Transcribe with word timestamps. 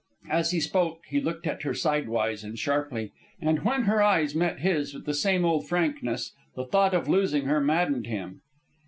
As 0.31 0.49
he 0.49 0.59
spoke, 0.59 1.03
he 1.09 1.21
looked 1.21 1.45
at 1.45 1.61
her 1.61 1.75
side 1.75 2.09
wise, 2.09 2.43
and 2.43 2.57
sharply; 2.57 3.11
and 3.39 3.61
when 3.63 3.83
her 3.83 4.01
eyes 4.01 4.33
met 4.33 4.61
his 4.61 4.95
with 4.95 5.05
the 5.05 5.13
same 5.13 5.45
old 5.45 5.67
frankness, 5.67 6.33
the 6.55 6.65
thought 6.65 6.95
of 6.95 7.07
losing 7.07 7.45
her 7.45 7.61
maddened 7.61 8.07
him. 8.07 8.41